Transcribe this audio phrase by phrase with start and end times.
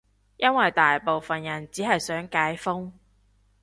[0.37, 2.91] 因爲大部分人只係想解封